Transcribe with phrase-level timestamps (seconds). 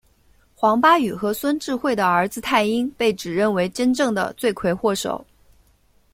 [0.55, 5.23] 黄巴宇和孙智慧的儿子泰英被指认为真正的罪魁祸首。